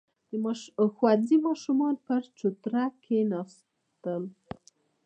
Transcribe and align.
•د 0.29 0.79
ښوونځي 0.95 1.37
ماشومان 1.47 1.95
پر 2.05 2.21
چوتره 2.39 2.83
کښېناستل. 3.03 4.23